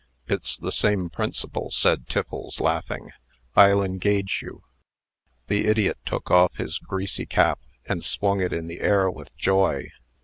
"It's 0.27 0.57
the 0.57 0.71
same 0.71 1.11
principle," 1.11 1.69
said 1.69 2.07
Tiffles, 2.07 2.59
laughing. 2.59 3.11
"I'll 3.55 3.83
engage 3.83 4.39
you." 4.41 4.63
The 5.45 5.67
idiot 5.67 5.99
took 6.07 6.31
off 6.31 6.55
his 6.55 6.79
greasy 6.79 7.27
cap, 7.27 7.59
and 7.85 8.03
swung 8.03 8.41
it 8.41 8.51
in 8.51 8.65
the 8.65 8.79
air 8.79 9.11
with 9.11 9.35
joy. 9.37 9.91